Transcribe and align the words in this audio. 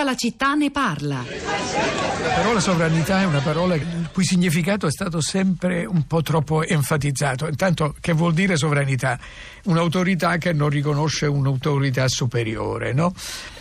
Tutta 0.00 0.12
la 0.12 0.16
città 0.16 0.54
ne 0.54 0.70
parla. 0.70 1.22
La 2.22 2.34
parola 2.34 2.58
sovranità 2.58 3.20
è 3.20 3.26
una 3.26 3.40
parola 3.40 3.74
il 3.74 4.08
cui 4.10 4.24
significato 4.24 4.86
è 4.86 4.90
stato 4.90 5.20
sempre 5.20 5.84
un 5.84 6.06
po' 6.06 6.22
troppo 6.22 6.64
enfatizzato. 6.64 7.46
Intanto, 7.46 7.94
che 8.00 8.14
vuol 8.14 8.32
dire 8.32 8.56
sovranità? 8.56 9.18
Un'autorità 9.64 10.38
che 10.38 10.54
non 10.54 10.70
riconosce 10.70 11.26
un'autorità 11.26 12.08
superiore, 12.08 12.94
no? 12.94 13.12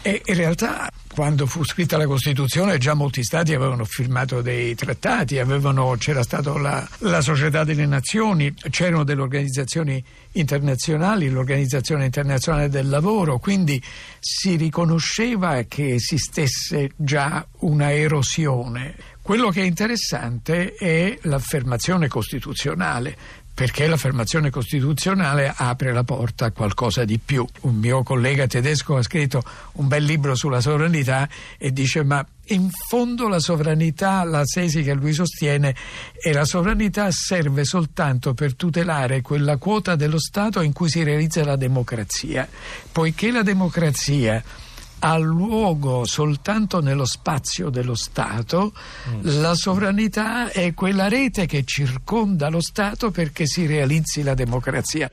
E 0.02 0.22
in 0.24 0.36
realtà 0.36 0.90
quando 1.20 1.48
fu 1.48 1.66
scritta 1.66 1.98
la 1.98 2.06
Costituzione 2.06 2.78
già 2.78 2.94
molti 2.94 3.24
stati 3.24 3.54
avevano 3.54 3.84
firmato 3.84 4.42
dei 4.42 4.74
trattati, 4.76 5.40
avevano, 5.40 5.96
c'era 5.98 6.24
stata 6.24 6.58
la, 6.58 6.88
la, 7.00 7.20
Società 7.20 7.66
delle 7.66 7.86
Nazioni, 7.86 8.54
c'erano 8.70 9.04
delle 9.04 9.22
organizzazioni 9.22 10.02
internazionali, 10.34 11.30
l'Organizzazione 11.30 12.06
Internazionale 12.06 12.70
del 12.70 12.88
Lavoro, 12.88 13.40
quindi 13.40 13.82
si 14.20 14.56
riconosceva 14.56 15.64
che 15.64 15.96
esistesse 16.30 16.92
già 16.96 17.46
una 17.60 17.92
erosione. 17.92 18.96
Quello 19.22 19.50
che 19.50 19.62
è 19.62 19.66
interessante 19.66 20.74
è 20.74 21.18
l'affermazione 21.24 22.08
costituzionale, 22.08 23.16
perché 23.54 23.88
l'affermazione 23.88 24.50
costituzionale 24.50 25.54
apre 25.54 25.92
la 25.92 26.04
porta 26.04 26.46
a 26.46 26.52
qualcosa 26.52 27.04
di 27.04 27.20
più. 27.20 27.46
Un 27.62 27.76
mio 27.76 28.04
collega 28.04 28.48
tedesco 28.48 28.96
ha 28.96 29.04
scritto 29.04 29.44
un 29.74 29.88
bel 29.88 30.04
libro 30.04 30.34
sulla 30.34 30.62
sovranità 30.62 31.28
e 31.58 31.72
dice 31.72 32.04
ma 32.04 32.26
in 32.52 32.70
fondo 32.88 33.28
la 33.28 33.40
sovranità, 33.40 34.24
la 34.24 34.44
tesi 34.44 34.82
che 34.82 34.94
lui 34.94 35.14
sostiene, 35.14 35.76
è 36.20 36.32
la 36.32 36.46
sovranità 36.46 37.12
serve 37.12 37.66
soltanto 37.66 38.34
per 38.34 38.56
tutelare 38.56 39.22
quella 39.22 39.58
quota 39.58 39.96
dello 39.96 40.20
Stato 40.20 40.62
in 40.62 40.74
cui 40.74 40.90
si 40.90 41.04
realizza 41.04 41.44
la 41.44 41.56
democrazia, 41.56 42.48
poiché 42.92 43.30
la 43.30 43.44
democrazia 43.44 44.42
ha 45.00 45.18
luogo 45.18 46.06
soltanto 46.06 46.82
nello 46.82 47.06
spazio 47.06 47.70
dello 47.70 47.96
Stato, 47.96 48.74
mm. 49.10 49.42
la 49.42 49.56
sovranità 49.56 50.52
è 50.52 50.74
quella 50.74 51.08
rete 51.08 51.46
che 51.46 51.64
circonda 51.64 52.50
lo 52.50 52.62
Stato 52.62 53.12
perché 53.12 53.46
si 53.48 53.66
realizzi 53.66 54.24
la 54.24 54.34
democrazia. 54.34 55.10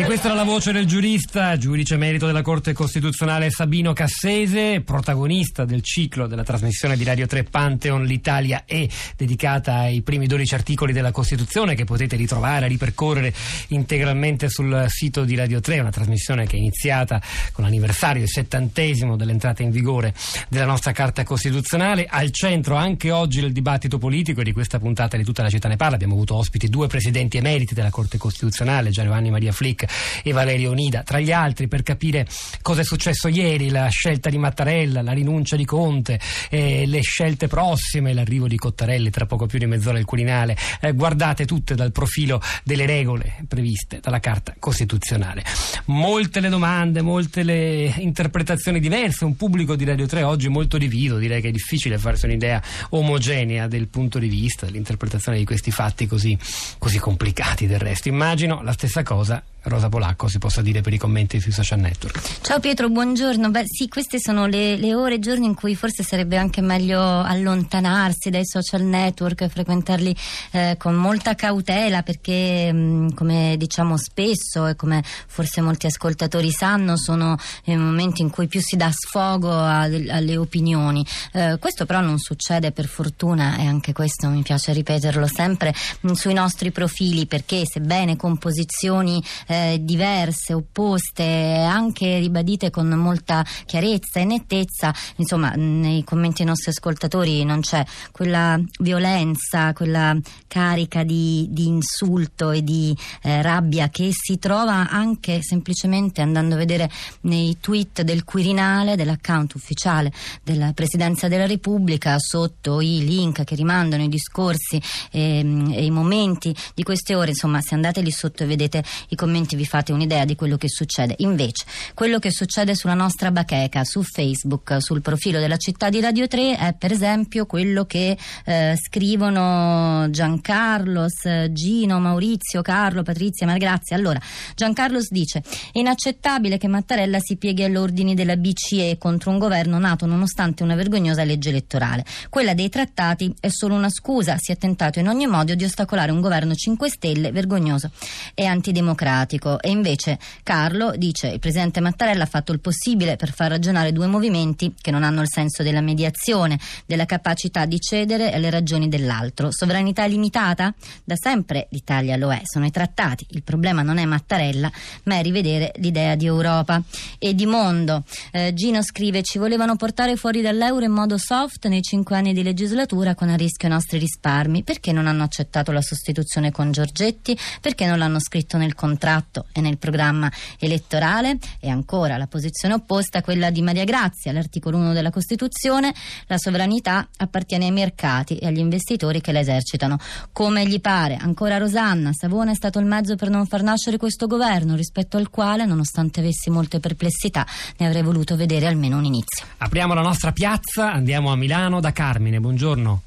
E 0.00 0.04
questa 0.04 0.28
era 0.28 0.34
la 0.34 0.44
voce 0.44 0.72
del 0.72 0.86
giurista, 0.86 1.58
giudice 1.58 1.92
emerito 1.92 2.24
della 2.24 2.40
Corte 2.40 2.72
Costituzionale 2.72 3.50
Sabino 3.50 3.92
Cassese, 3.92 4.80
protagonista 4.80 5.66
del 5.66 5.82
ciclo 5.82 6.26
della 6.26 6.42
trasmissione 6.42 6.96
di 6.96 7.04
Radio 7.04 7.26
3 7.26 7.44
Pantheon 7.44 8.04
L'Italia 8.04 8.62
è 8.64 8.88
dedicata 9.14 9.80
ai 9.80 10.00
primi 10.00 10.26
12 10.26 10.54
articoli 10.54 10.94
della 10.94 11.10
Costituzione 11.10 11.74
che 11.74 11.84
potete 11.84 12.16
ritrovare, 12.16 12.66
ripercorrere 12.66 13.34
integralmente 13.68 14.48
sul 14.48 14.86
sito 14.88 15.24
di 15.24 15.34
Radio 15.34 15.60
3, 15.60 15.80
una 15.80 15.90
trasmissione 15.90 16.46
che 16.46 16.56
è 16.56 16.58
iniziata 16.58 17.20
con 17.52 17.64
l'anniversario, 17.64 18.22
il 18.22 18.30
settantesimo 18.30 19.16
dell'entrata 19.16 19.62
in 19.62 19.70
vigore 19.70 20.14
della 20.48 20.64
nostra 20.64 20.92
Carta 20.92 21.24
Costituzionale. 21.24 22.06
Al 22.08 22.30
centro 22.30 22.76
anche 22.76 23.10
oggi 23.10 23.42
del 23.42 23.52
dibattito 23.52 23.98
politico 23.98 24.40
e 24.40 24.44
di 24.44 24.52
questa 24.52 24.78
puntata 24.78 25.18
di 25.18 25.24
tutta 25.24 25.42
la 25.42 25.50
città 25.50 25.68
ne 25.68 25.76
parla. 25.76 25.96
Abbiamo 25.96 26.14
avuto 26.14 26.36
ospiti 26.36 26.70
due 26.70 26.86
presidenti 26.86 27.36
emeriti 27.36 27.74
della 27.74 27.90
Corte 27.90 28.16
Costituzionale, 28.16 28.88
Giovanni 28.88 29.28
Maria 29.28 29.52
Flick 29.52 29.88
e 30.22 30.32
Valerio 30.32 30.72
Nida, 30.72 31.02
tra 31.02 31.18
gli 31.20 31.32
altri 31.32 31.68
per 31.68 31.82
capire 31.82 32.26
cosa 32.62 32.80
è 32.80 32.84
successo 32.84 33.28
ieri, 33.28 33.70
la 33.70 33.88
scelta 33.88 34.30
di 34.30 34.38
Mattarella, 34.38 35.02
la 35.02 35.12
rinuncia 35.12 35.56
di 35.56 35.64
Conte, 35.64 36.20
eh, 36.48 36.86
le 36.86 37.00
scelte 37.02 37.46
prossime, 37.46 38.12
l'arrivo 38.12 38.46
di 38.46 38.56
Cottarelli 38.56 39.10
tra 39.10 39.26
poco 39.26 39.46
più 39.46 39.58
di 39.58 39.66
mezz'ora 39.66 39.98
al 39.98 40.04
Quirinale, 40.04 40.56
eh, 40.80 40.92
guardate 40.92 41.44
tutte 41.44 41.74
dal 41.74 41.92
profilo 41.92 42.40
delle 42.64 42.86
regole 42.86 43.44
previste 43.48 44.00
dalla 44.00 44.20
Carta 44.20 44.54
Costituzionale. 44.58 45.44
Molte 45.86 46.40
le 46.40 46.48
domande, 46.48 47.02
molte 47.02 47.42
le 47.42 47.94
interpretazioni 47.98 48.80
diverse, 48.80 49.24
un 49.24 49.36
pubblico 49.36 49.76
di 49.76 49.84
Radio 49.84 50.06
3 50.06 50.22
oggi 50.22 50.48
molto 50.48 50.78
diviso, 50.78 51.16
direi 51.16 51.40
che 51.40 51.48
è 51.48 51.52
difficile 51.52 51.98
farsi 51.98 52.26
un'idea 52.26 52.62
omogenea 52.90 53.66
del 53.66 53.88
punto 53.88 54.18
di 54.18 54.28
vista, 54.28 54.66
dell'interpretazione 54.66 55.38
di 55.38 55.44
questi 55.44 55.70
fatti 55.70 56.06
così, 56.06 56.36
così 56.78 56.98
complicati 56.98 57.66
del 57.66 57.78
resto. 57.78 58.08
Immagino 58.08 58.62
la 58.62 58.72
stessa 58.72 59.02
cosa 59.02 59.42
Rosa 59.62 59.79
Polacco 59.88 60.28
si 60.28 60.38
possa 60.38 60.62
dire 60.62 60.80
per 60.80 60.92
i 60.92 60.98
commenti 60.98 61.40
sui 61.40 61.52
social 61.52 61.78
network. 61.78 62.40
Ciao 62.42 62.60
Pietro, 62.60 62.88
buongiorno. 62.88 63.50
Beh 63.50 63.64
sì, 63.66 63.88
queste 63.88 64.18
sono 64.20 64.46
le, 64.46 64.76
le 64.76 64.94
ore 64.94 65.14
e 65.14 65.18
giorni 65.18 65.46
in 65.46 65.54
cui 65.54 65.74
forse 65.74 66.02
sarebbe 66.02 66.36
anche 66.36 66.60
meglio 66.60 67.00
allontanarsi 67.00 68.30
dai 68.30 68.46
social 68.46 68.82
network, 68.82 69.46
frequentarli 69.46 70.16
eh, 70.52 70.76
con 70.78 70.94
molta 70.94 71.34
cautela 71.34 72.02
perché 72.02 72.72
mh, 72.72 72.76
mm, 72.76 73.08
come 73.14 73.54
diciamo 73.56 73.96
spesso 73.96 74.66
e 74.66 74.76
come 74.76 75.02
forse 75.26 75.60
molti 75.60 75.86
ascoltatori 75.86 76.50
sanno 76.50 76.96
sono 76.96 77.36
i 77.64 77.76
momenti 77.76 78.22
in 78.22 78.30
cui 78.30 78.46
più 78.46 78.60
si 78.60 78.76
dà 78.76 78.90
sfogo 78.92 79.52
a, 79.52 79.80
alle 79.82 80.36
opinioni. 80.36 81.04
Eh, 81.32 81.56
questo 81.58 81.86
però 81.86 82.00
non 82.00 82.18
succede 82.18 82.72
per 82.72 82.86
fortuna 82.86 83.56
e 83.58 83.66
anche 83.66 83.92
questo 83.92 84.28
mi 84.28 84.42
piace 84.42 84.72
ripeterlo 84.72 85.26
sempre 85.26 85.74
mh, 86.00 86.10
mm, 86.10 86.12
sui 86.12 86.34
nostri 86.34 86.70
profili 86.70 87.26
perché 87.26 87.64
sebbene 87.64 88.16
composizioni 88.16 89.22
eh, 89.46 89.69
diverse, 89.78 90.52
opposte, 90.52 91.24
anche 91.24 92.18
ribadite 92.18 92.70
con 92.70 92.88
molta 92.88 93.44
chiarezza 93.66 94.20
e 94.20 94.24
nettezza, 94.24 94.94
insomma 95.16 95.52
nei 95.56 96.04
commenti 96.04 96.38
dei 96.38 96.46
nostri 96.46 96.70
ascoltatori 96.70 97.44
non 97.44 97.60
c'è 97.60 97.84
quella 98.10 98.60
violenza, 98.80 99.72
quella 99.72 100.16
carica 100.46 101.04
di, 101.04 101.46
di 101.50 101.66
insulto 101.66 102.50
e 102.50 102.62
di 102.62 102.96
eh, 103.22 103.42
rabbia 103.42 103.88
che 103.88 104.10
si 104.12 104.38
trova 104.38 104.88
anche 104.90 105.42
semplicemente 105.42 106.20
andando 106.20 106.54
a 106.54 106.58
vedere 106.58 106.90
nei 107.22 107.58
tweet 107.60 108.02
del 108.02 108.24
Quirinale, 108.24 108.96
dell'account 108.96 109.54
ufficiale 109.54 110.12
della 110.42 110.72
Presidenza 110.72 111.28
della 111.28 111.46
Repubblica, 111.46 112.18
sotto 112.18 112.80
i 112.80 113.04
link 113.04 113.44
che 113.44 113.54
rimandano 113.54 114.02
i 114.02 114.08
discorsi 114.08 114.80
e, 115.10 115.38
ehm, 115.38 115.72
e 115.72 115.84
i 115.84 115.90
momenti 115.90 116.54
di 116.74 116.82
queste 116.82 117.14
ore, 117.14 117.30
insomma 117.30 117.60
se 117.60 117.74
andate 117.74 118.00
lì 118.00 118.10
sotto 118.10 118.42
e 118.42 118.46
vedete 118.46 118.82
i 119.08 119.16
commenti 119.16 119.49
commenti 119.50 119.56
vi 119.56 119.64
fate 119.64 119.92
un'idea 119.92 120.24
di 120.24 120.34
quello 120.34 120.56
che 120.56 120.68
succede. 120.68 121.14
Invece, 121.18 121.64
quello 121.94 122.18
che 122.18 122.30
succede 122.30 122.74
sulla 122.74 122.94
nostra 122.94 123.30
bacheca, 123.30 123.84
su 123.84 124.02
Facebook, 124.02 124.76
sul 124.80 125.00
profilo 125.00 125.38
della 125.38 125.56
città 125.56 125.88
di 125.88 126.00
Radio 126.00 126.26
3 126.26 126.56
è 126.56 126.74
per 126.78 126.92
esempio 126.92 127.46
quello 127.46 127.84
che 127.84 128.16
eh, 128.44 128.76
scrivono 128.76 130.08
Giancarlos, 130.10 131.50
Gino, 131.50 132.00
Maurizio, 132.00 132.62
Carlo, 132.62 133.02
Patrizia, 133.02 133.46
Margrazia. 133.46 133.96
Allora, 133.96 134.20
Giancarlos 134.54 135.10
dice: 135.10 135.42
è 135.72 135.78
inaccettabile 135.78 136.58
che 136.58 136.68
Mattarella 136.68 137.18
si 137.20 137.36
pieghi 137.36 137.64
agli 137.64 137.76
ordini 137.76 138.14
della 138.14 138.36
BCE 138.36 138.96
contro 138.98 139.30
un 139.30 139.38
governo 139.38 139.78
nato 139.78 140.06
nonostante 140.06 140.62
una 140.62 140.74
vergognosa 140.74 141.24
legge 141.24 141.50
elettorale. 141.50 142.04
Quella 142.28 142.54
dei 142.54 142.68
trattati 142.68 143.34
è 143.40 143.48
solo 143.48 143.74
una 143.74 143.90
scusa, 143.90 144.36
si 144.38 144.52
è 144.52 144.56
tentato 144.56 144.98
in 144.98 145.08
ogni 145.08 145.26
modo 145.26 145.54
di 145.54 145.64
ostacolare 145.64 146.12
un 146.12 146.20
governo 146.20 146.54
5 146.54 146.88
Stelle 146.88 147.32
vergognoso 147.32 147.90
e 148.34 148.44
antidemocratico 148.44 149.39
democratico 149.40 149.60
e 149.60 149.70
invece 149.70 150.18
Carlo 150.42 150.92
dice 150.96 151.28
il 151.28 151.38
presidente 151.38 151.80
Mattarella 151.80 152.24
ha 152.24 152.26
fatto 152.26 152.52
il 152.52 152.60
possibile 152.60 153.16
per 153.16 153.32
far 153.32 153.50
ragionare 153.50 153.92
due 153.92 154.06
movimenti 154.06 154.74
che 154.78 154.90
non 154.90 155.02
hanno 155.02 155.22
il 155.22 155.28
senso 155.28 155.62
della 155.62 155.80
mediazione, 155.80 156.58
della 156.86 157.06
capacità 157.06 157.64
di 157.64 157.80
cedere 157.80 158.32
alle 158.32 158.50
ragioni 158.50 158.88
dell'altro. 158.88 159.48
Sovranità 159.50 160.04
limitata? 160.04 160.72
Da 161.02 161.14
sempre 161.16 161.66
l'Italia 161.70 162.16
lo 162.16 162.30
è, 162.30 162.42
sono 162.44 162.66
i 162.66 162.70
trattati. 162.70 163.26
Il 163.30 163.42
problema 163.42 163.82
non 163.82 163.98
è 163.98 164.04
Mattarella, 164.04 164.70
ma 165.04 165.16
è 165.16 165.22
rivedere 165.22 165.72
l'idea 165.76 166.14
di 166.14 166.26
Europa 166.26 166.82
e 167.18 167.34
di 167.34 167.46
mondo. 167.46 168.04
Eh, 168.32 168.52
Gino 168.52 168.82
scrive 168.82 169.22
ci 169.22 169.38
volevano 169.38 169.76
portare 169.76 170.16
fuori 170.16 170.42
dall'euro 170.42 170.84
in 170.84 170.92
modo 170.92 171.16
soft 171.16 171.66
nei 171.66 171.82
cinque 171.82 172.16
anni 172.16 172.32
di 172.34 172.42
legislatura 172.42 173.14
con 173.14 173.30
a 173.30 173.36
rischio 173.36 173.68
i 173.68 173.70
nostri 173.70 173.98
risparmi. 173.98 174.62
Perché 174.62 174.92
non 174.92 175.06
hanno 175.06 175.22
accettato 175.22 175.72
la 175.72 175.82
sostituzione 175.82 176.50
con 176.50 176.72
Giorgetti? 176.72 177.36
Perché 177.60 177.86
non 177.86 177.98
l'hanno 177.98 178.20
scritto 178.20 178.56
nel 178.56 178.74
contratto? 178.74 179.29
Patto 179.30 179.46
e 179.52 179.60
nel 179.60 179.78
programma 179.78 180.30
elettorale 180.58 181.38
e 181.60 181.70
ancora 181.70 182.16
la 182.16 182.26
posizione 182.26 182.74
opposta, 182.74 183.22
quella 183.22 183.50
di 183.50 183.62
Maria 183.62 183.84
Grazia, 183.84 184.32
l'articolo 184.32 184.76
1 184.76 184.92
della 184.92 185.10
Costituzione, 185.10 185.94
la 186.26 186.36
sovranità 186.36 187.08
appartiene 187.16 187.66
ai 187.66 187.70
mercati 187.70 188.36
e 188.36 188.48
agli 188.48 188.58
investitori 188.58 189.20
che 189.20 189.32
la 189.32 189.38
esercitano 189.38 189.98
come 190.32 190.66
gli 190.66 190.80
pare. 190.80 191.16
Ancora 191.16 191.56
Rosanna, 191.56 192.10
Savona 192.12 192.50
è 192.50 192.54
stato 192.54 192.78
il 192.80 192.86
mezzo 192.86 193.14
per 193.14 193.30
non 193.30 193.46
far 193.46 193.62
nascere 193.62 193.96
questo 193.96 194.26
governo, 194.26 194.74
rispetto 194.74 195.16
al 195.16 195.30
quale, 195.30 195.64
nonostante 195.64 196.20
avessi 196.20 196.50
molte 196.50 196.80
perplessità, 196.80 197.46
ne 197.76 197.86
avrei 197.86 198.02
voluto 198.02 198.36
vedere 198.36 198.66
almeno 198.66 198.96
un 198.96 199.04
inizio. 199.04 199.46
Apriamo 199.58 199.94
la 199.94 200.02
nostra 200.02 200.32
piazza, 200.32 200.92
andiamo 200.92 201.30
a 201.30 201.36
Milano 201.36 201.80
da 201.80 201.92
Carmine, 201.92 202.40
buongiorno. 202.40 203.02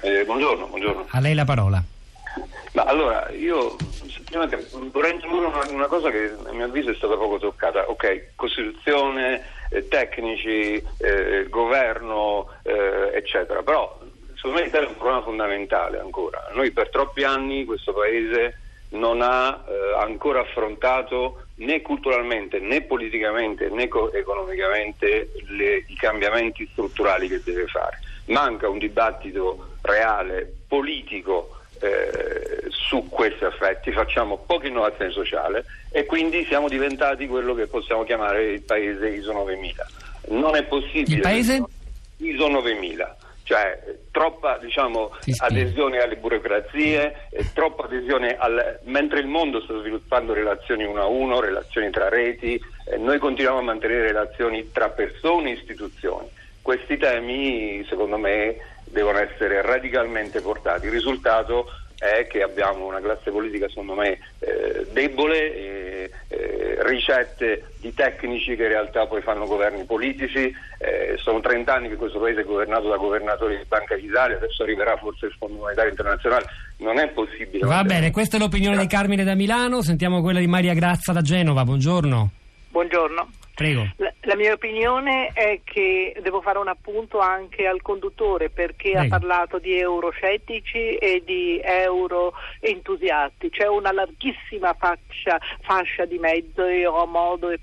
Eh, 0.00 0.24
buongiorno, 0.24 0.66
buongiorno. 0.66 1.06
A 1.10 1.20
lei 1.20 1.34
la 1.34 1.44
parola. 1.44 1.82
Ma 2.72 2.82
allora, 2.84 3.28
io 3.30 3.76
vorrei 4.92 5.14
introdurre 5.14 5.46
una, 5.46 5.66
una, 5.70 5.86
cosa 5.86 6.10
che 6.10 6.32
a 6.46 6.52
mio 6.52 6.66
avviso 6.66 6.90
è 6.90 6.94
stata 6.94 7.16
poco 7.16 7.38
toccata. 7.38 7.90
Ok, 7.90 8.34
Costituzione, 8.36 9.42
eh, 9.70 9.88
tecnici, 9.88 10.82
eh, 10.98 11.46
governo, 11.48 12.48
eh, 12.62 13.10
eccetera. 13.14 13.62
Però 13.62 13.98
secondo 14.34 14.58
me 14.58 14.64
l'Italia 14.64 14.86
è 14.86 14.90
un 14.90 14.96
problema 14.96 15.22
fondamentale 15.22 15.98
ancora. 15.98 16.48
Noi 16.52 16.70
per 16.70 16.90
troppi 16.90 17.24
anni 17.24 17.64
questo 17.64 17.92
Paese 17.92 18.58
non 18.90 19.20
ha 19.20 19.64
eh, 19.68 19.94
ancora 20.00 20.40
affrontato 20.40 21.44
né 21.56 21.80
culturalmente 21.82 22.58
né 22.58 22.80
politicamente 22.80 23.68
né 23.68 23.88
economicamente 24.12 25.30
le, 25.48 25.84
i 25.86 25.94
cambiamenti 25.94 26.68
strutturali 26.72 27.28
che 27.28 27.42
deve 27.42 27.66
fare. 27.66 27.98
Manca 28.26 28.68
un 28.68 28.78
dibattito 28.78 29.76
reale, 29.82 30.52
politico 30.68 31.59
eh, 31.80 32.64
su 32.68 33.08
questi 33.08 33.44
aspetti, 33.44 33.92
facciamo 33.92 34.38
poca 34.38 34.66
innovazione 34.66 35.10
sociale 35.10 35.64
e 35.90 36.04
quindi 36.04 36.44
siamo 36.44 36.68
diventati 36.68 37.26
quello 37.26 37.54
che 37.54 37.66
possiamo 37.66 38.04
chiamare 38.04 38.52
il 38.52 38.62
paese 38.62 39.08
ISO 39.08 39.32
9000. 39.32 39.86
Non 40.28 40.56
è 40.56 40.64
possibile. 40.64 41.16
Il 41.16 41.20
paese? 41.22 41.64
ISO 42.18 42.48
9000 42.48 43.16
cioè 43.50 43.82
troppa 44.12 44.58
diciamo, 44.58 45.10
adesione 45.38 45.98
alle 45.98 46.14
burocrazie, 46.14 47.26
troppa 47.52 47.86
adesione 47.86 48.36
al... 48.36 48.78
mentre 48.84 49.18
il 49.18 49.26
mondo 49.26 49.60
sta 49.62 49.76
sviluppando 49.76 50.32
relazioni 50.32 50.84
uno 50.84 51.00
a 51.00 51.06
uno, 51.06 51.40
relazioni 51.40 51.90
tra 51.90 52.08
reti, 52.08 52.54
eh, 52.54 52.96
noi 52.96 53.18
continuiamo 53.18 53.58
a 53.58 53.62
mantenere 53.62 54.02
relazioni 54.02 54.70
tra 54.70 54.90
persone 54.90 55.50
e 55.50 55.54
istituzioni. 55.54 56.28
Questi 56.62 56.96
temi 56.96 57.84
secondo 57.88 58.18
me 58.18 58.56
devono 58.90 59.18
essere 59.18 59.62
radicalmente 59.62 60.40
portati. 60.40 60.86
Il 60.86 60.92
risultato 60.92 61.66
è 62.00 62.26
che 62.26 62.42
abbiamo 62.42 62.86
una 62.86 63.00
classe 63.00 63.30
politica 63.30 63.68
secondo 63.68 63.94
me 63.94 64.18
eh, 64.38 64.86
debole, 64.90 65.54
eh, 65.54 66.10
eh, 66.28 66.78
ricette 66.80 67.72
di 67.78 67.92
tecnici 67.92 68.56
che 68.56 68.62
in 68.62 68.68
realtà 68.68 69.06
poi 69.06 69.20
fanno 69.20 69.46
governi 69.46 69.84
politici, 69.84 70.50
eh, 70.78 71.16
sono 71.18 71.40
30 71.40 71.74
anni 71.74 71.88
che 71.90 71.96
questo 71.96 72.18
paese 72.18 72.40
è 72.40 72.44
governato 72.44 72.88
da 72.88 72.96
governatori 72.96 73.58
di 73.58 73.64
Banca 73.68 73.96
d'Italia, 73.96 74.36
adesso 74.36 74.62
arriverà 74.62 74.96
forse 74.96 75.26
il 75.26 75.34
Fondo 75.38 75.58
Monetario 75.58 75.90
Internazionale, 75.90 76.46
non 76.78 76.98
è 76.98 77.06
possibile. 77.08 77.66
Va 77.66 77.84
bene, 77.84 78.10
questa 78.10 78.38
è 78.38 78.40
l'opinione 78.40 78.78
di 78.78 78.86
Carmine 78.86 79.22
da 79.22 79.34
Milano, 79.34 79.82
sentiamo 79.82 80.22
quella 80.22 80.40
di 80.40 80.46
Maria 80.46 80.72
Grazza 80.72 81.12
da 81.12 81.20
Genova, 81.20 81.64
buongiorno. 81.64 82.30
Buongiorno. 82.70 83.28
Prego. 83.60 83.86
La, 83.96 84.10
la, 84.22 84.36
mia 84.36 84.54
opinione 84.54 85.32
è 85.34 85.60
che 85.62 86.16
devo 86.22 86.40
fare 86.40 86.56
un 86.56 86.68
appunto 86.68 87.18
anche 87.18 87.66
al 87.66 87.82
conduttore 87.82 88.48
perché 88.48 88.92
Prego. 88.92 89.14
ha 89.14 89.18
parlato 89.18 89.58
di 89.58 89.78
euroscettici 89.78 90.94
e 90.96 91.22
di 91.22 91.60
euroentusiasti. 91.62 93.50
C'è 93.50 93.68
una 93.68 93.92
larghissima 93.92 94.72
fascia, 94.72 95.38
fascia 95.60 96.06
di 96.06 96.16
mezzo 96.16 96.64
e 96.64 96.86
ho 96.86 97.04
modo 97.04 97.50
e 97.50 97.60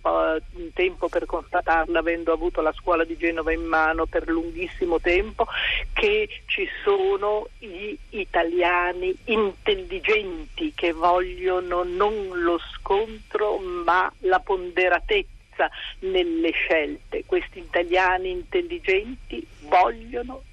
tempo 0.75 1.09
per 1.09 1.25
constatarla 1.25 1.97
avendo 1.97 2.31
avuto 2.31 2.61
la 2.61 2.73
scuola 2.73 3.03
di 3.03 3.17
Genova 3.17 3.51
in 3.51 3.65
mano 3.65 4.05
per 4.05 4.27
lunghissimo 4.27 4.99
tempo 4.99 5.47
che 5.93 6.29
ci 6.45 6.69
sono 6.83 7.47
gli 7.57 7.97
italiani 8.09 9.17
intelligenti 9.25 10.73
che 10.75 10.93
vogliono 10.93 11.81
non 11.83 12.13
lo 12.33 12.59
scontro 12.59 13.57
ma 13.57 14.11
la 14.19 14.39
ponderatezza 14.39 15.36
chiarezza 15.57 15.69
nelle 15.99 16.51
scelte. 16.51 17.23
Questi 17.25 17.59
italiani 17.59 18.29
intelligenti 18.29 19.45
vogliono 19.61 20.43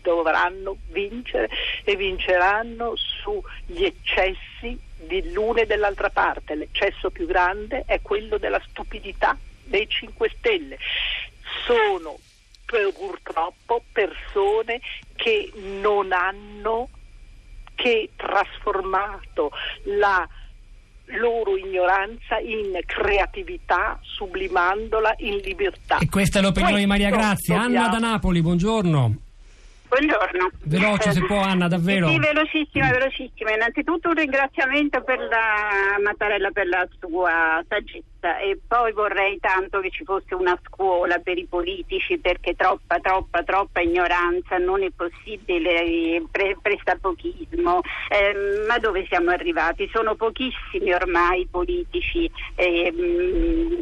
dovranno 0.00 0.78
vincere 0.88 1.48
e 1.84 1.94
vinceranno 1.94 2.94
sugli 2.96 3.84
eccessi 3.84 4.76
di 4.96 5.32
l'una 5.32 5.60
e 5.60 5.66
dell'altra 5.66 6.10
parte. 6.10 6.54
L'eccesso 6.54 7.10
più 7.10 7.26
grande 7.26 7.84
è 7.86 8.00
quello 8.00 8.38
della 8.38 8.60
stupidità 8.68 9.36
dei 9.64 9.88
5 9.88 10.32
Stelle. 10.38 10.78
Sono 11.66 12.18
purtroppo 12.66 13.84
persone 13.92 14.80
che 15.14 15.52
non 15.54 16.10
hanno 16.10 16.88
che 17.74 18.10
trasformato 18.16 19.50
la 19.84 20.26
loro 21.06 21.56
ignoranza 21.56 22.38
in 22.38 22.78
creatività, 22.86 23.98
sublimandola 24.02 25.14
in 25.18 25.36
libertà. 25.38 25.98
E 25.98 26.08
questa 26.08 26.38
è 26.38 26.42
l'opinione 26.42 26.74
Questo 26.74 26.94
di 26.94 27.00
Maria 27.02 27.16
Grazia. 27.16 27.60
Anna 27.60 27.88
da 27.88 27.98
Napoli, 27.98 28.40
buongiorno. 28.40 29.16
Buongiorno. 29.88 30.50
Veloce 30.64 31.12
se 31.12 31.24
può 31.26 31.40
Anna, 31.40 31.68
davvero. 31.68 32.08
Sì, 32.08 32.18
velocissima, 32.18 32.90
velocissima. 32.90 33.52
Innanzitutto 33.52 34.08
un 34.08 34.14
ringraziamento 34.14 35.02
per 35.02 35.18
la 35.18 35.98
Mattarella 36.02 36.50
per 36.50 36.66
la 36.66 36.88
sua 36.98 37.62
saggezza 37.68 38.11
e 38.40 38.58
poi 38.66 38.92
vorrei 38.92 39.38
tanto 39.40 39.80
che 39.80 39.90
ci 39.90 40.04
fosse 40.04 40.34
una 40.34 40.58
scuola 40.64 41.18
per 41.18 41.38
i 41.38 41.46
politici 41.46 42.18
perché 42.18 42.54
troppa, 42.54 42.98
troppa, 43.00 43.42
troppa 43.42 43.80
ignoranza, 43.80 44.58
non 44.58 44.82
è 44.82 44.90
possibile 44.94 46.22
pre- 46.30 46.56
prestapochismo. 46.60 47.80
Eh, 48.08 48.66
ma 48.68 48.78
dove 48.78 49.04
siamo 49.08 49.30
arrivati? 49.30 49.88
Sono 49.92 50.14
pochissimi 50.14 50.92
ormai 50.92 51.42
i 51.42 51.48
politici, 51.50 52.30
eh, 52.54 52.92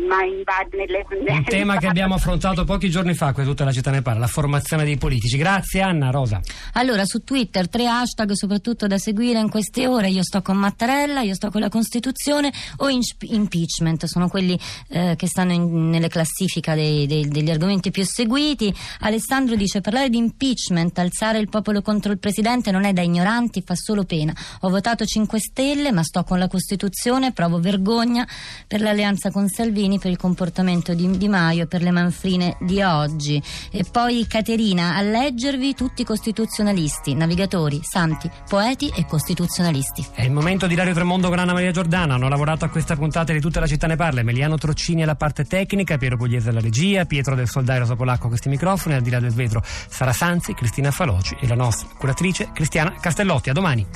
ma 0.09 0.25
in 0.25 0.43
nelle, 0.73 1.07
Un 1.09 1.45
tema 1.45 1.77
che 1.77 1.87
abbiamo 1.87 2.15
affrontato 2.15 2.65
pochi 2.65 2.91
giorni 2.91 3.15
fa, 3.15 3.33
qui 3.33 3.45
tutta 3.45 3.65
la 3.65 3.73
città 3.73 3.91
ne 3.91 4.03
parla, 4.03 4.21
la 4.21 4.27
formazione 4.27 4.85
dei 4.85 4.97
politici. 4.97 5.37
Grazie 5.37 5.83
Anna, 5.83 6.11
Rosa. 6.11 6.41
Allora, 6.75 7.05
su 7.05 7.23
Twitter 7.23 7.69
tre 7.69 7.87
hashtag 7.87 8.33
soprattutto 8.33 8.87
da 8.87 8.99
seguire 8.99 9.39
in 9.39 9.51
queste 9.51 9.87
ore, 9.87 10.09
io 10.09 10.23
sto 10.23 10.43
con 10.43 10.57
Mattarella, 10.57 11.21
io 11.21 11.35
sto 11.35 11.51
con 11.51 11.61
la 11.61 11.69
Costituzione 11.69 12.53
o 12.79 12.89
in- 12.89 13.01
impeachment, 13.21 14.05
sono 14.07 14.29
quelli 14.31 14.59
eh, 14.88 15.15
che 15.17 15.27
stanno 15.27 15.53
in, 15.53 15.91
nelle 15.91 16.09
classifiche 16.09 16.75
dei, 16.75 17.06
dei, 17.06 17.29
degli 17.29 17.50
argomenti 17.50 17.91
più 17.91 18.05
seguiti. 18.06 18.75
Alessandro 19.00 19.56
dice 19.56 19.82
parlare 19.82 20.09
di 20.09 20.17
impeachment, 20.17 20.99
alzare 20.99 21.38
il 21.38 21.50
popolo 21.50 21.82
contro 21.82 22.12
il 22.12 22.19
presidente 22.19 22.71
non 22.71 22.85
è 22.85 22.94
da 22.94 23.03
ignoranti, 23.03 23.62
fa 23.62 23.75
solo 23.75 24.05
pena. 24.05 24.35
Ho 24.61 24.71
votato 24.71 25.05
5 25.05 25.38
Stelle 25.38 25.93
ma 25.93 26.03
sto 26.03 26.25
con 26.25 26.38
la 26.38 26.49
Costituzione, 26.49 27.32
provo 27.32 27.61
vergogna 27.61 28.27
per 28.67 28.81
l'alleanza 28.81 29.31
con 29.31 29.49
Salvini, 29.49 29.99
per 29.99 30.11
il 30.11 30.17
comportamento 30.17 30.94
di 30.94 31.09
Di 31.19 31.29
Maio 31.29 31.65
e 31.65 31.67
per 31.67 31.82
le 31.82 31.91
manfrine 31.91 32.56
di 32.61 32.81
oggi. 32.82 33.43
E 33.71 33.85
poi 33.91 34.27
Caterina, 34.27 34.94
a 34.97 35.03
leggervi 35.03 35.75
tutti 35.75 36.05
costituzionalisti, 36.05 37.15
navigatori, 37.15 37.81
santi, 37.82 38.31
poeti 38.49 38.93
e 38.94 39.05
costituzionalisti. 39.06 40.06
È 40.15 40.23
il 40.23 40.31
momento 40.31 40.67
di 40.67 40.75
Dario 40.75 40.94
Tremondo 40.94 41.29
con 41.29 41.38
Anna 41.38 41.53
Maria 41.53 41.73
Giordana. 41.73 42.15
Hanno 42.15 42.29
lavorato 42.29 42.65
a 42.65 42.69
questa 42.69 42.97
puntata 42.97 43.32
di 43.32 43.41
tutta 43.41 43.61
la 43.61 43.67
città 43.67 43.87
ne 43.87 43.97
parla. 44.20 44.31
Emiliano 44.31 44.56
Troccini 44.56 45.02
alla 45.02 45.17
parte 45.17 45.44
tecnica, 45.44 45.96
Piero 45.96 46.17
Pugliese 46.17 46.50
alla 46.50 46.61
regia, 46.61 47.05
Pietro 47.05 47.34
del 47.34 47.49
Soldario 47.49 47.84
Sopolacco 47.84 48.26
a 48.26 48.28
questi 48.28 48.49
microfoni, 48.49 48.94
al 48.94 49.02
di 49.02 49.11
là 49.11 49.19
del 49.19 49.32
vetro 49.32 49.62
Sara 49.64 50.12
Sanzi, 50.12 50.55
Cristina 50.55 50.90
Faloci 50.90 51.37
e 51.40 51.46
la 51.46 51.55
nostra 51.55 51.88
curatrice 51.96 52.50
Cristiana 52.52 52.94
Castellotti. 53.00 53.50
A 53.50 53.52
domani. 53.52 53.87